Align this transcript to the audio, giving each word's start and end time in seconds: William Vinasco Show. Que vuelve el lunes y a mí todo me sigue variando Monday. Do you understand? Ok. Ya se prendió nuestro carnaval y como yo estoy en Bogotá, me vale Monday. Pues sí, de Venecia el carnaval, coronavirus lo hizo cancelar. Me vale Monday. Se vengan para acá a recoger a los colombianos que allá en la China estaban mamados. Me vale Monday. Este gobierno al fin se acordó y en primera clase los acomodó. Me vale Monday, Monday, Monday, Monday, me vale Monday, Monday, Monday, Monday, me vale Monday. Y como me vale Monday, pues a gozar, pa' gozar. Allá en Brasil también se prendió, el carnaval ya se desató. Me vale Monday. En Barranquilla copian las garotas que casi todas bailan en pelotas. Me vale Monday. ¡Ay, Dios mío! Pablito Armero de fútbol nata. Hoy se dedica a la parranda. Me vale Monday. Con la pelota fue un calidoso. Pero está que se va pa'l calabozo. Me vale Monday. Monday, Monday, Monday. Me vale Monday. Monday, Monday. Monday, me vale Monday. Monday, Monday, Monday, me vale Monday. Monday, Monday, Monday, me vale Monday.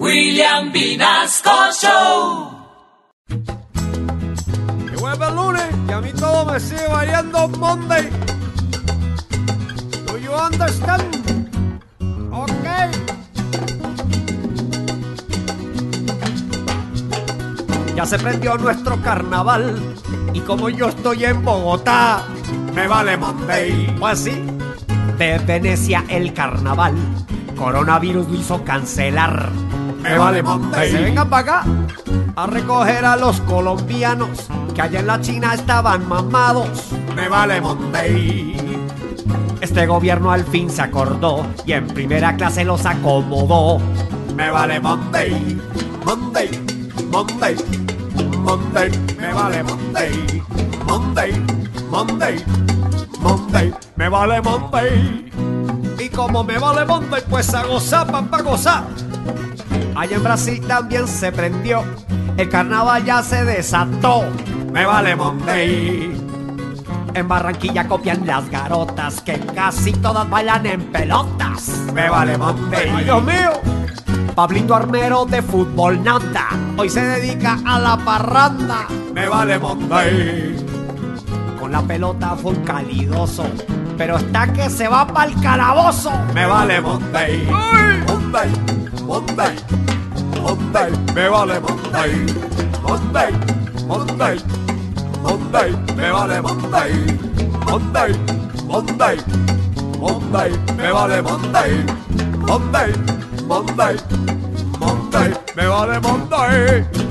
William 0.00 0.72
Vinasco 0.72 1.50
Show. 1.80 2.50
Que 3.28 4.96
vuelve 4.96 5.28
el 5.28 5.36
lunes 5.36 5.64
y 5.88 5.92
a 5.92 6.00
mí 6.00 6.12
todo 6.12 6.44
me 6.46 6.58
sigue 6.58 6.86
variando 6.88 7.48
Monday. 7.48 8.10
Do 10.06 10.18
you 10.18 10.32
understand? 10.32 11.04
Ok. 12.32 12.50
Ya 17.94 18.04
se 18.04 18.18
prendió 18.18 18.58
nuestro 18.58 19.00
carnaval 19.00 19.80
y 20.32 20.40
como 20.40 20.70
yo 20.70 20.88
estoy 20.88 21.24
en 21.24 21.44
Bogotá, 21.44 22.24
me 22.74 22.88
vale 22.88 23.16
Monday. 23.16 23.94
Pues 24.00 24.18
sí, 24.18 24.42
de 25.18 25.38
Venecia 25.38 26.04
el 26.08 26.34
carnaval, 26.34 26.94
coronavirus 27.56 28.28
lo 28.28 28.34
hizo 28.34 28.64
cancelar. 28.64 29.52
Me 30.04 30.18
vale 30.18 30.42
Monday. 30.42 30.90
Se 30.90 31.00
vengan 31.02 31.30
para 31.30 31.42
acá 31.42 31.64
a 32.36 32.46
recoger 32.46 33.06
a 33.06 33.16
los 33.16 33.40
colombianos 33.40 34.48
que 34.74 34.82
allá 34.82 35.00
en 35.00 35.06
la 35.06 35.20
China 35.22 35.54
estaban 35.54 36.06
mamados. 36.06 36.68
Me 37.16 37.26
vale 37.26 37.58
Monday. 37.58 38.54
Este 39.62 39.86
gobierno 39.86 40.30
al 40.30 40.44
fin 40.44 40.68
se 40.68 40.82
acordó 40.82 41.46
y 41.64 41.72
en 41.72 41.86
primera 41.86 42.36
clase 42.36 42.66
los 42.66 42.84
acomodó. 42.84 43.80
Me 44.36 44.50
vale 44.50 44.78
Monday, 44.78 45.58
Monday, 46.04 46.50
Monday, 47.10 47.56
Monday, 48.42 48.90
me 49.18 49.32
vale 49.32 49.62
Monday, 49.62 50.42
Monday, 50.86 51.32
Monday, 51.90 52.44
Monday, 53.20 53.74
me 53.96 54.08
vale 54.10 54.42
Monday. 54.42 55.32
Y 55.98 56.08
como 56.10 56.44
me 56.44 56.58
vale 56.58 56.84
Monday, 56.84 57.22
pues 57.30 57.54
a 57.54 57.64
gozar, 57.64 58.06
pa' 58.28 58.42
gozar. 58.42 58.84
Allá 59.96 60.16
en 60.16 60.24
Brasil 60.24 60.60
también 60.66 61.06
se 61.06 61.30
prendió, 61.30 61.84
el 62.36 62.48
carnaval 62.48 63.04
ya 63.04 63.22
se 63.22 63.44
desató. 63.44 64.24
Me 64.72 64.84
vale 64.84 65.14
Monday. 65.14 66.20
En 67.14 67.28
Barranquilla 67.28 67.86
copian 67.86 68.26
las 68.26 68.50
garotas 68.50 69.20
que 69.20 69.38
casi 69.38 69.92
todas 69.92 70.28
bailan 70.28 70.66
en 70.66 70.82
pelotas. 70.90 71.68
Me 71.92 72.10
vale 72.10 72.36
Monday. 72.36 72.90
¡Ay, 72.92 73.04
Dios 73.04 73.22
mío! 73.22 73.50
Pablito 74.34 74.74
Armero 74.74 75.24
de 75.24 75.40
fútbol 75.40 76.02
nata. 76.02 76.48
Hoy 76.76 76.90
se 76.90 77.00
dedica 77.00 77.60
a 77.64 77.78
la 77.78 77.96
parranda. 77.96 78.88
Me 79.14 79.28
vale 79.28 79.60
Monday. 79.60 80.56
Con 81.60 81.70
la 81.70 81.82
pelota 81.82 82.34
fue 82.34 82.50
un 82.50 82.64
calidoso. 82.64 83.46
Pero 83.96 84.16
está 84.16 84.52
que 84.52 84.68
se 84.68 84.88
va 84.88 85.06
pa'l 85.06 85.40
calabozo. 85.40 86.10
Me 86.34 86.46
vale 86.46 86.80
Monday. 86.80 87.48
Monday, 88.08 88.50
Monday, 89.06 89.56
Monday. 90.42 90.90
Me 91.14 91.28
vale 91.28 91.60
Monday. 91.60 92.10
Monday, 92.82 93.30
Monday. 93.86 94.36
Monday, 95.22 95.70
me 95.96 96.08
vale 96.14 96.42
Monday. 96.42 96.92
Monday, 97.66 98.12
Monday, 98.66 99.16
Monday, 100.00 100.50
me 100.76 100.88
vale 100.92 101.22
Monday. 101.22 101.84
Monday, 102.46 102.92
Monday, 103.46 103.96
Monday, 104.78 105.30
me 105.56 105.64
vale 105.66 106.00
Monday. 106.00 107.03